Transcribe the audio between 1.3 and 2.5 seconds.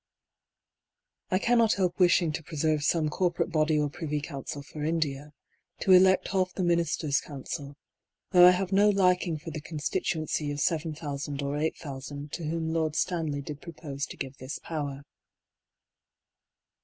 cannot help wishing to